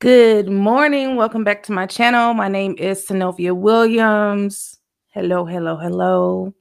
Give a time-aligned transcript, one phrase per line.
[0.00, 1.16] Good morning.
[1.16, 2.32] Welcome back to my channel.
[2.32, 4.78] My name is Synovia Williams.
[5.08, 6.54] Hello, hello, hello.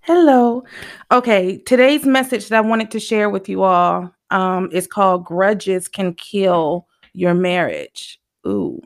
[0.00, 0.64] Hello.
[1.12, 5.86] Okay, today's message that I wanted to share with you all um, is called Grudges
[5.86, 8.22] Can Kill Your Marriage.
[8.46, 8.80] Ooh.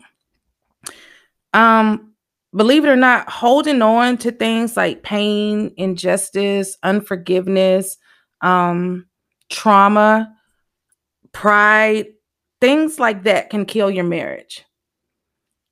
[1.52, 2.12] Um,
[2.56, 7.98] believe it or not, holding on to things like pain, injustice, unforgiveness,
[8.40, 9.06] um,
[9.48, 10.34] trauma,
[11.30, 12.08] pride,
[12.62, 14.64] things like that can kill your marriage.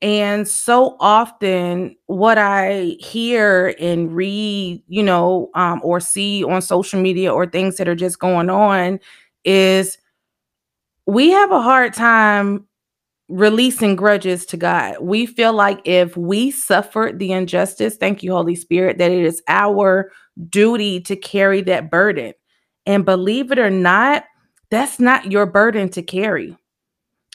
[0.01, 7.01] And so often, what I hear and read, you know, um, or see on social
[7.01, 8.99] media or things that are just going on
[9.45, 9.97] is
[11.07, 12.67] we have a hard time
[13.29, 14.97] releasing grudges to God.
[14.99, 19.41] We feel like if we suffered the injustice, thank you, Holy Spirit, that it is
[19.47, 20.11] our
[20.49, 22.33] duty to carry that burden.
[22.85, 24.25] And believe it or not,
[24.71, 26.57] that's not your burden to carry.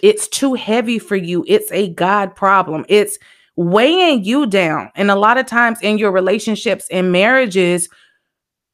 [0.03, 1.45] It's too heavy for you.
[1.49, 2.85] It's a God problem.
[2.89, 3.19] It's
[3.57, 4.91] weighing you down.
[4.95, 7.89] And a lot of times in your relationships and marriages,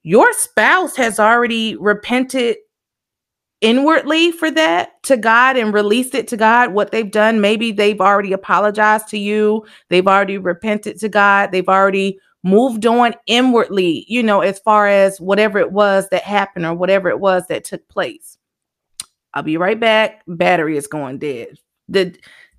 [0.03, 2.57] your spouse has already repented
[3.61, 7.41] inwardly for that to God and released it to God what they've done.
[7.41, 13.15] Maybe they've already apologized to you, they've already repented to God, they've already moved on
[13.27, 17.47] inwardly, you know, as far as whatever it was that happened or whatever it was
[17.47, 18.37] that took place.
[19.35, 20.23] I'll be right back.
[20.27, 21.59] Battery is going dead.
[21.89, 22.15] The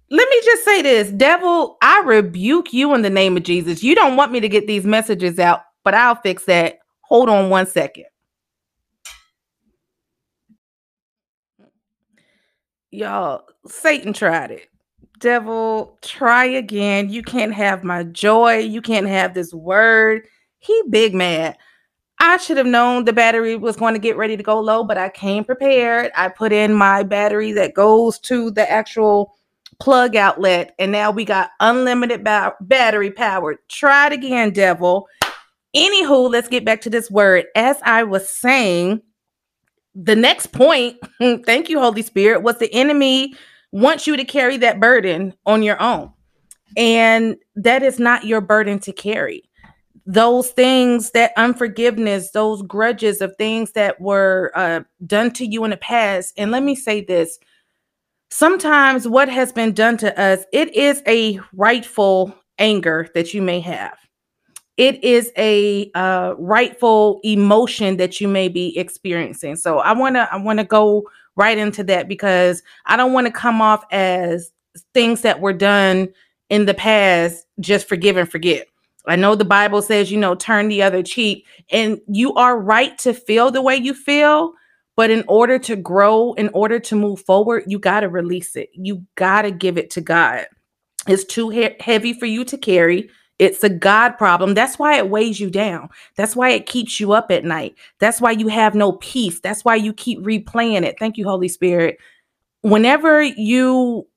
[0.10, 3.82] let me just say this, devil, I rebuke you in the name of Jesus.
[3.82, 6.80] You don't want me to get these messages out, but I'll fix that.
[7.02, 8.06] Hold on one second.
[12.92, 14.70] Y'all, Satan tried it.
[15.20, 17.10] Devil, try again.
[17.10, 18.58] You can't have my joy.
[18.60, 20.28] You can't have this word.
[20.60, 21.58] He big mad.
[22.26, 24.98] I should have known the battery was going to get ready to go low, but
[24.98, 26.10] I came prepared.
[26.16, 29.36] I put in my battery that goes to the actual
[29.82, 33.60] plug outlet, and now we got unlimited ba- battery power.
[33.68, 35.10] Try it again, devil.
[35.76, 37.48] Anywho, let's get back to this word.
[37.58, 39.02] As I was saying,
[39.94, 40.96] the next point,
[41.46, 43.34] thank you, Holy Spirit, was the enemy
[43.74, 46.10] wants you to carry that burden on your own.
[46.78, 49.44] And that is not your burden to carry
[50.06, 55.72] those things that unforgiveness those grudges of things that were uh, done to you in
[55.72, 56.34] the past.
[56.38, 57.40] And let me say this
[58.30, 63.60] sometimes what has been done to us it is a rightful anger that you may
[63.60, 63.98] have.
[64.76, 69.56] It is a uh, rightful emotion that you may be experiencing.
[69.56, 71.04] So i want to i want to go
[71.36, 74.52] right into that because i don't want to come off as
[74.94, 76.10] things that were done
[76.50, 78.68] in the past just forgive and forget
[79.06, 82.98] I know the Bible says, you know, turn the other cheek, and you are right
[83.00, 84.54] to feel the way you feel.
[84.96, 88.70] But in order to grow, in order to move forward, you got to release it.
[88.74, 90.46] You got to give it to God.
[91.08, 93.10] It's too he- heavy for you to carry.
[93.40, 94.54] It's a God problem.
[94.54, 95.90] That's why it weighs you down.
[96.16, 97.76] That's why it keeps you up at night.
[98.00, 99.40] That's why you have no peace.
[99.40, 100.98] That's why you keep replaying it.
[101.00, 101.98] Thank you, Holy Spirit.
[102.62, 104.08] Whenever you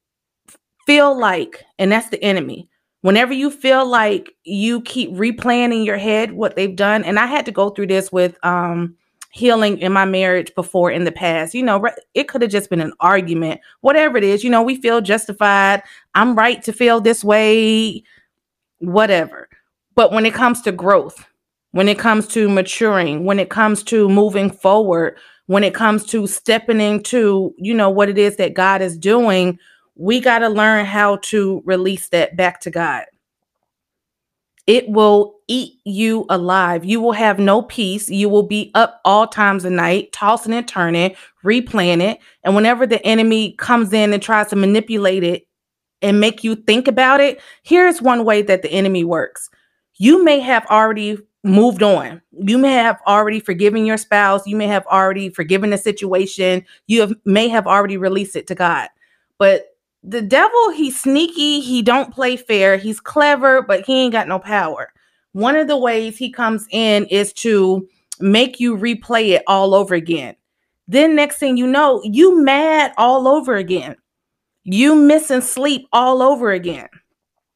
[0.86, 2.68] feel like, and that's the enemy,
[3.06, 7.26] whenever you feel like you keep replaying in your head what they've done and i
[7.26, 8.96] had to go through this with um
[9.30, 12.80] healing in my marriage before in the past you know it could have just been
[12.80, 15.82] an argument whatever it is you know we feel justified
[16.16, 18.02] i'm right to feel this way
[18.78, 19.48] whatever.
[19.94, 21.24] But when it comes to growth
[21.72, 25.16] when it comes to maturing when it comes to moving forward
[25.46, 29.58] when it comes to stepping into you know what it is that god is doing
[29.96, 33.04] we got to learn how to release that back to God.
[34.66, 36.84] It will eat you alive.
[36.84, 38.10] You will have no peace.
[38.10, 41.14] You will be up all times of night, tossing and turning,
[41.44, 42.18] replaying it.
[42.42, 45.46] And whenever the enemy comes in and tries to manipulate it
[46.02, 49.48] and make you think about it, here's one way that the enemy works.
[49.98, 52.20] You may have already moved on.
[52.32, 54.48] You may have already forgiven your spouse.
[54.48, 56.64] You may have already forgiven the situation.
[56.88, 58.88] You have, may have already released it to God.
[59.38, 59.75] But
[60.06, 64.38] the devil, he's sneaky, he don't play fair, he's clever, but he ain't got no
[64.38, 64.92] power.
[65.32, 67.86] One of the ways he comes in is to
[68.20, 70.36] make you replay it all over again.
[70.86, 73.96] Then next thing you know, you mad all over again.
[74.62, 76.88] You missing sleep all over again.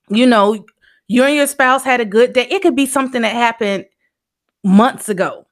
[0.09, 0.65] You know,
[1.07, 2.49] you and your spouse had a good day.
[2.51, 3.87] It could be something that happened
[4.65, 5.47] months ago.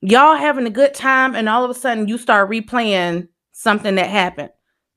[0.00, 4.08] Y'all having a good time, and all of a sudden you start replaying something that
[4.08, 4.50] happened.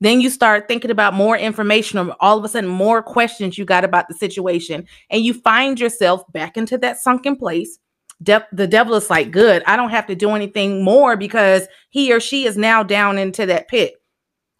[0.03, 3.63] Then you start thinking about more information, or all of a sudden, more questions you
[3.63, 7.79] got about the situation, and you find yourself back into that sunken place.
[8.21, 12.11] De- the devil is like, Good, I don't have to do anything more because he
[12.11, 13.93] or she is now down into that pit.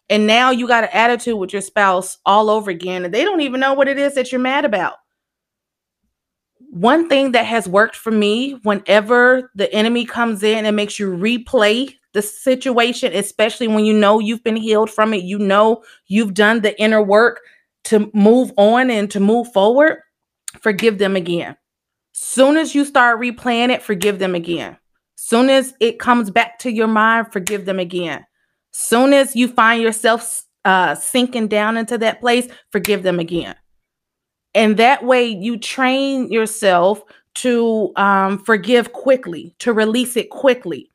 [0.08, 3.42] And now you got an attitude with your spouse all over again, and they don't
[3.42, 4.94] even know what it is that you're mad about.
[6.70, 11.10] One thing that has worked for me whenever the enemy comes in and makes you
[11.10, 16.32] replay the situation, especially when you know you've been healed from it, you know you've
[16.32, 17.40] done the inner work
[17.84, 19.98] to move on and to move forward,
[20.60, 21.56] forgive them again.
[22.12, 24.78] Soon as you start replaying it, forgive them again.
[25.16, 28.24] Soon as it comes back to your mind, forgive them again.
[28.70, 33.56] Soon as you find yourself uh, sinking down into that place, forgive them again.
[34.54, 37.02] And that way, you train yourself
[37.36, 40.90] to um, forgive quickly, to release it quickly.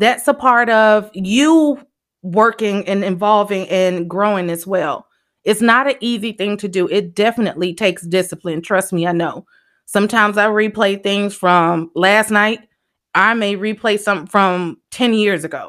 [0.00, 1.78] That's a part of you
[2.22, 5.06] working and involving and growing as well.
[5.44, 6.88] It's not an easy thing to do.
[6.88, 8.62] It definitely takes discipline.
[8.62, 9.44] Trust me, I know.
[9.84, 12.60] Sometimes I replay things from last night.
[13.14, 15.68] I may replay something from 10 years ago.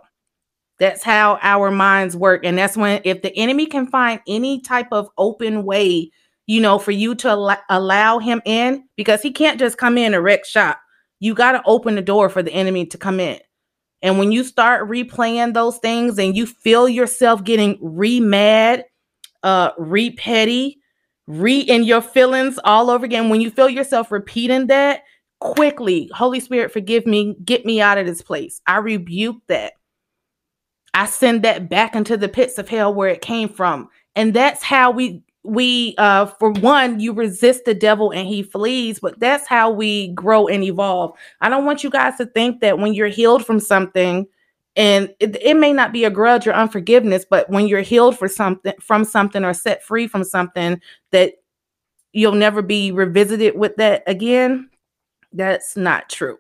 [0.80, 2.46] That's how our minds work.
[2.46, 6.10] And that's when, if the enemy can find any type of open way,
[6.48, 10.14] you know, for you to al- allow him in, because he can't just come in
[10.14, 10.80] and wreck shop.
[11.20, 13.40] You got to open the door for the enemy to come in.
[14.02, 18.86] And when you start replaying those things and you feel yourself getting re mad,
[19.44, 20.80] uh, re petty,
[21.28, 23.30] re in your feelings all over again.
[23.30, 25.04] When you feel yourself repeating that,
[25.40, 28.62] quickly, Holy Spirit, forgive me, get me out of this place.
[28.66, 29.74] I rebuke that.
[30.94, 33.90] I send that back into the pits of hell where it came from.
[34.16, 39.00] And that's how we we uh for one you resist the devil and he flees
[39.00, 41.18] but that's how we grow and evolve.
[41.42, 44.28] I don't want you guys to think that when you're healed from something
[44.76, 48.28] and it, it, may not be a grudge or unforgiveness but when you're healed for
[48.28, 50.80] something from something or set free from something
[51.12, 51.34] that
[52.14, 54.70] you'll never be revisited with that again
[55.34, 56.38] that's not true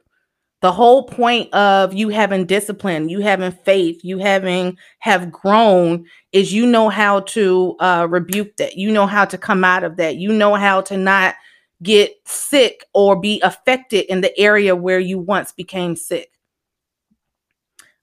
[0.61, 6.53] the whole point of you having discipline you having faith you having have grown is
[6.53, 8.77] you know how to uh, rebuke that.
[8.77, 10.15] You know how to come out of that.
[10.17, 11.35] You know how to not
[11.83, 16.31] get sick or be affected in the area where you once became sick.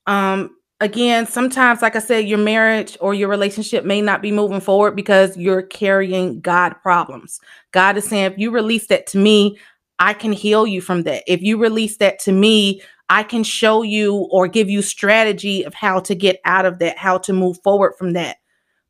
[0.06, 4.60] Um, again, sometimes, like I said, your marriage or your relationship may not be moving
[4.60, 7.40] forward because you're carrying God problems.
[7.72, 9.58] God is saying, if you release that to me,
[9.98, 11.24] I can heal you from that.
[11.26, 15.74] If you release that to me, I can show you or give you strategy of
[15.74, 18.36] how to get out of that, how to move forward from that.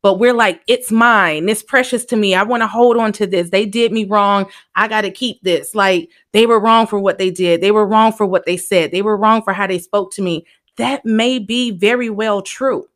[0.01, 1.49] But we're like, it's mine.
[1.49, 2.33] It's precious to me.
[2.33, 3.49] I want to hold on to this.
[3.49, 4.49] They did me wrong.
[4.75, 5.75] I got to keep this.
[5.75, 7.59] Like they were wrong for what they did.
[7.59, 8.91] They were wrong for what they said.
[8.91, 10.45] They were wrong for how they spoke to me
[10.79, 12.87] that may be very well true.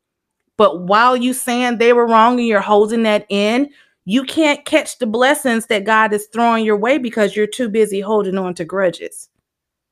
[0.57, 3.69] But while you saying they were wrong and you're holding that in,
[4.05, 8.01] you can't catch the blessings that God is throwing your way because you're too busy
[8.01, 9.29] holding on to grudges.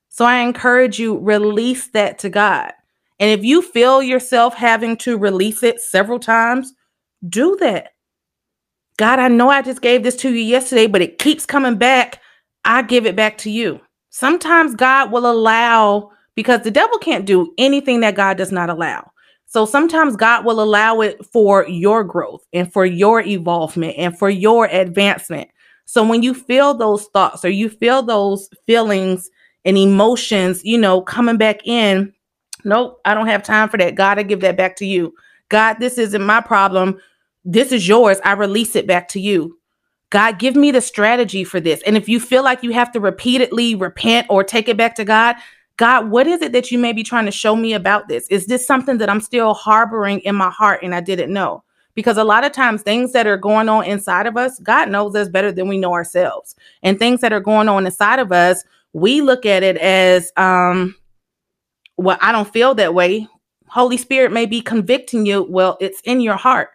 [0.10, 2.74] So I encourage you release that to God.
[3.20, 6.74] And if you feel yourself having to release it several times,
[7.30, 7.90] do that.
[8.98, 12.20] God, I know I just gave this to you yesterday, but it keeps coming back.
[12.66, 13.80] I give it back to you.
[14.10, 19.11] Sometimes God will allow because the devil can't do anything that God does not allow.
[19.52, 24.30] So sometimes God will allow it for your growth and for your evolvement and for
[24.30, 25.50] your advancement.
[25.84, 29.30] So when you feel those thoughts or you feel those feelings
[29.66, 32.14] and emotions, you know, coming back in,
[32.64, 33.96] nope, I don't have time for that.
[33.96, 35.14] God, I give that back to you.
[35.50, 36.98] God, this isn't my problem.
[37.44, 38.22] This is yours.
[38.24, 39.60] I release it back to you.
[40.12, 41.82] God, give me the strategy for this.
[41.82, 45.04] And if you feel like you have to repeatedly repent or take it back to
[45.04, 45.36] God,
[45.78, 48.28] God, what is it that you may be trying to show me about this?
[48.30, 51.64] Is this something that I'm still harboring in my heart and I didn't know?
[51.96, 55.16] Because a lot of times, things that are going on inside of us, God knows
[55.16, 56.56] us better than we know ourselves.
[56.84, 58.64] And things that are going on inside of us,
[58.94, 60.96] we look at it as, um,
[61.98, 63.28] well, I don't feel that way.
[63.68, 65.44] Holy Spirit may be convicting you.
[65.50, 66.70] Well, it's in your heart.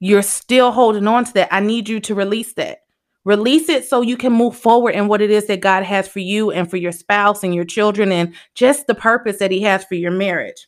[0.00, 1.52] You're still holding on to that.
[1.52, 2.78] I need you to release that.
[3.24, 6.20] Release it so you can move forward in what it is that God has for
[6.20, 9.84] you and for your spouse and your children and just the purpose that He has
[9.84, 10.66] for your marriage.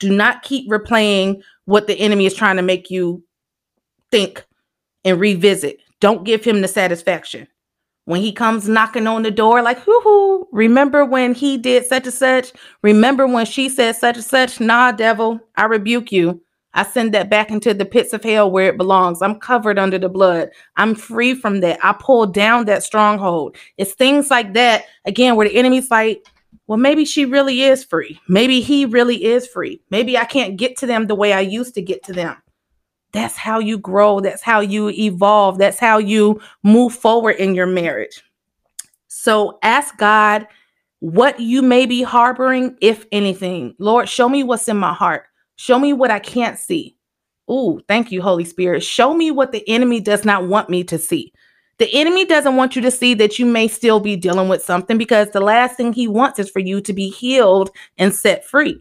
[0.00, 3.22] Do not keep replaying what the enemy is trying to make you
[4.10, 4.44] think
[5.04, 5.78] and revisit.
[6.00, 7.46] Don't give him the satisfaction.
[8.06, 12.06] When he comes knocking on the door, like, hoo hoo, remember when he did such
[12.06, 12.52] and such?
[12.82, 14.58] Remember when she said such and such?
[14.58, 16.42] Nah, devil, I rebuke you.
[16.72, 19.22] I send that back into the pits of hell where it belongs.
[19.22, 20.50] I'm covered under the blood.
[20.76, 21.78] I'm free from that.
[21.82, 23.56] I pull down that stronghold.
[23.76, 26.24] It's things like that, again, where the enemy's like,
[26.66, 28.20] well, maybe she really is free.
[28.28, 29.82] Maybe he really is free.
[29.90, 32.36] Maybe I can't get to them the way I used to get to them.
[33.12, 34.20] That's how you grow.
[34.20, 35.58] That's how you evolve.
[35.58, 38.22] That's how you move forward in your marriage.
[39.08, 40.46] So ask God
[41.00, 43.74] what you may be harboring, if anything.
[43.78, 45.24] Lord, show me what's in my heart.
[45.60, 46.96] Show me what I can't see.
[47.50, 48.82] Ooh, thank you, Holy Spirit.
[48.82, 51.34] Show me what the enemy does not want me to see.
[51.76, 54.96] The enemy doesn't want you to see that you may still be dealing with something
[54.96, 58.80] because the last thing he wants is for you to be healed and set free.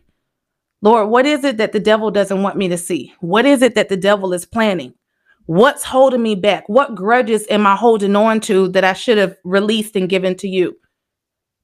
[0.81, 3.13] Lord, what is it that the devil doesn't want me to see?
[3.19, 4.93] What is it that the devil is planning?
[5.47, 6.69] What's holding me back?
[6.69, 10.47] What grudges am I holding on to that I should have released and given to
[10.47, 10.77] you?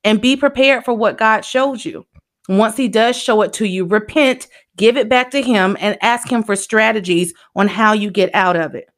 [0.03, 2.05] And be prepared for what God shows you.
[2.49, 6.29] Once He does show it to you, repent, give it back to Him, and ask
[6.29, 8.89] Him for strategies on how you get out of it.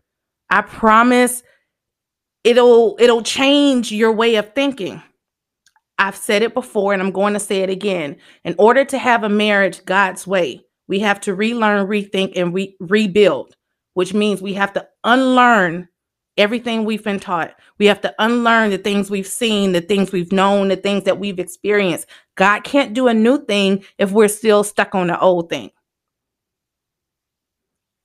[0.49, 1.43] I promise
[2.43, 5.01] it'll it'll change your way of thinking.
[5.99, 8.17] I've said it before and I'm going to say it again.
[8.43, 12.77] In order to have a marriage God's way, we have to relearn, rethink, and re-
[12.79, 13.55] rebuild
[13.97, 15.87] which means we have to unlearn
[16.37, 17.55] everything we've been taught.
[17.77, 21.19] We have to unlearn the things we've seen, the things we've known, the things that
[21.19, 22.07] we've experienced.
[22.35, 25.71] God can't do a new thing if we're still stuck on the old thing.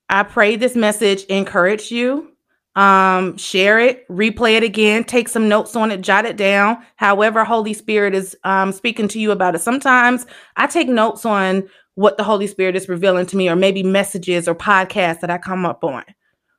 [0.08, 2.28] I pray this message encourage you.
[2.74, 6.78] Um, share it, replay it again, take some notes on it, jot it down.
[6.96, 9.60] However, Holy Spirit is um, speaking to you about it.
[9.60, 10.24] Sometimes
[10.56, 14.48] I take notes on what the Holy Spirit is revealing to me, or maybe messages
[14.48, 16.02] or podcasts that I come up on.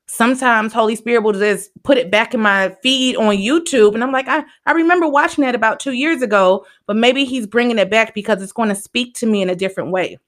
[0.06, 3.94] Sometimes Holy Spirit will just put it back in my feed on YouTube.
[3.94, 7.46] And I'm like, I, I remember watching that about two years ago, but maybe he's
[7.46, 10.18] bringing it back because it's going to speak to me in a different way.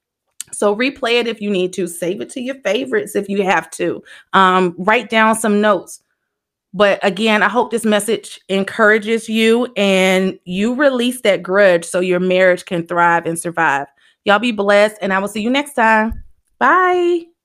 [0.53, 3.71] So replay it if you need to, save it to your favorites if you have
[3.73, 4.03] to,
[4.33, 6.01] um, write down some notes.
[6.73, 12.21] But again, I hope this message encourages you and you release that grudge so your
[12.21, 13.87] marriage can thrive and survive.
[14.25, 16.25] Y'all be blessed, and I will see you next time.
[16.59, 17.36] Bye.